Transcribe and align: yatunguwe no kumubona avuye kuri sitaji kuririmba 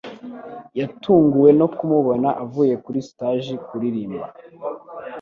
yatunguwe 0.79 1.49
no 1.59 1.67
kumubona 1.75 2.29
avuye 2.43 2.73
kuri 2.83 2.99
sitaji 3.07 3.53
kuririmba 3.65 4.27